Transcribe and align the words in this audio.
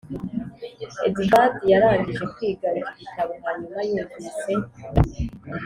Edvard 1.09 1.55
yarangije 1.71 2.23
kwiga 2.33 2.67
icyo 2.77 2.91
gitabo 2.99 3.33
Hanyuma 3.45 3.79
yumvise 3.89 4.51